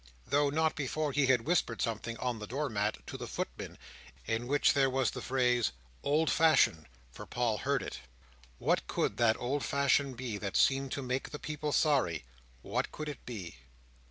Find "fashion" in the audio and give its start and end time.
9.63-10.15